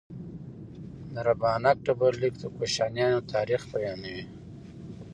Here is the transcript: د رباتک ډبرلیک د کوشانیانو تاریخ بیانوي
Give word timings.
د 1.13 1.15
رباتک 1.27 1.77
ډبرلیک 1.85 2.33
د 2.39 2.43
کوشانیانو 2.55 3.27
تاریخ 3.33 3.61
بیانوي 3.71 4.23